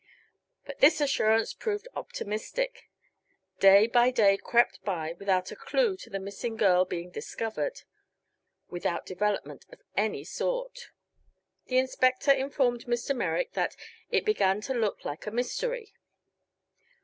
But 0.65 0.79
this 0.79 0.99
assurance 0.99 1.53
proved 1.53 1.87
optimistic. 1.95 2.89
Day 3.59 3.85
by 3.85 4.09
day 4.09 4.35
crept 4.35 4.83
by 4.83 5.13
without 5.19 5.51
a 5.51 5.55
clew 5.55 5.95
to 5.97 6.09
the 6.09 6.17
missing 6.17 6.55
girl 6.57 6.85
being 6.85 7.11
discovered; 7.11 7.83
without 8.67 9.05
development 9.05 9.67
of 9.71 9.83
any 9.95 10.23
sort. 10.23 10.89
The 11.67 11.77
Inspector 11.77 12.31
informed 12.31 12.87
Mr. 12.87 13.15
Merrick 13.15 13.51
that 13.53 13.75
"it 14.09 14.25
began 14.25 14.59
to 14.61 14.73
look 14.73 15.05
like 15.05 15.27
a 15.27 15.31
mystery." 15.31 15.93